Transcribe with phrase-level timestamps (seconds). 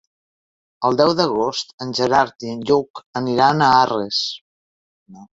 [0.87, 4.23] El deu d'agost en Gerard i en Lluc aniran a Arres.